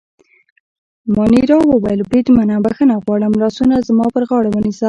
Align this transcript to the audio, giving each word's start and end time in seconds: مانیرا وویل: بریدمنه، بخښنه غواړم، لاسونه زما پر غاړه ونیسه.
مانیرا 1.15 1.57
وویل: 1.65 2.01
بریدمنه، 2.09 2.55
بخښنه 2.65 2.95
غواړم، 3.03 3.33
لاسونه 3.41 3.75
زما 3.87 4.05
پر 4.13 4.23
غاړه 4.29 4.49
ونیسه. 4.51 4.79